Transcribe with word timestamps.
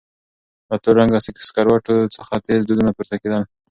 له 0.69 0.75
تور 0.83 0.95
رنګه 0.99 1.19
سکروټو 1.47 1.97
څخه 2.15 2.33
تېز 2.45 2.61
دودونه 2.65 2.91
پورته 2.95 3.15
کېدل. 3.21 3.41